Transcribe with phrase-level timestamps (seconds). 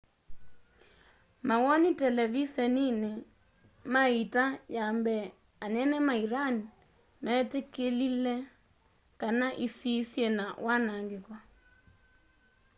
[1.47, 3.11] mawoni televiseniini
[3.93, 4.43] mai iita
[4.77, 5.23] ya mbee
[5.65, 6.55] anene ma iran
[7.23, 8.35] meetikilie
[9.21, 11.33] kana isii syina wanaangiko